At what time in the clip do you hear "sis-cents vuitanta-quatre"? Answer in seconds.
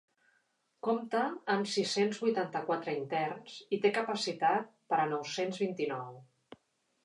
1.73-2.97